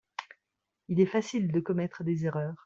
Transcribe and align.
Il 0.87 0.99
est 0.99 1.05
facile 1.05 1.51
de 1.51 1.59
commettre 1.59 2.03
des 2.03 2.25
erreurs. 2.25 2.55